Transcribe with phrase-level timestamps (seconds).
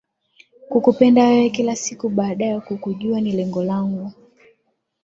[0.69, 4.11] Kukupenda wewe kila siku baada ya kukujua ni lengo langu.